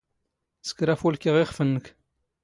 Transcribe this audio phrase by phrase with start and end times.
[0.67, 1.85] ⵙⴽⵔ ⴰⴼⵓⵍⴽⵉ ⵖ ⵉⵅⴼ ⵏⵏⴽ